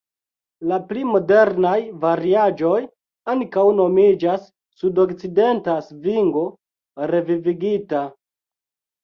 [0.69, 1.73] La pli modernaj
[2.05, 2.79] variaĵoj
[3.33, 4.49] ankaŭ nomiĝas
[4.81, 6.45] "sudokcidenta svingo
[7.15, 8.03] revivigita".